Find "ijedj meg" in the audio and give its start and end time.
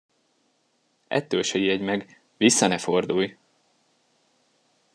1.59-2.21